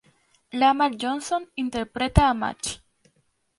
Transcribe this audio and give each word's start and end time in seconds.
Lamar 0.53 0.93
Johnson 0.99 1.47
interpreta 1.55 2.27
a 2.27 2.33
Match. 2.33 2.79